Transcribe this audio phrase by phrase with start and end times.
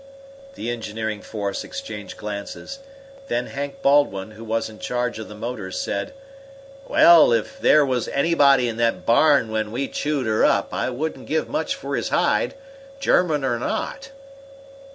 [0.55, 2.79] The engineering force exchanged glances.
[3.27, 6.15] Then Hank Baldwin, who was in charge of the motors, said:
[6.87, 11.27] "Well, if there was anybody in that barn when we chewed her up I wouldn't
[11.27, 12.55] give much for his hide,
[12.99, 14.09] German or not."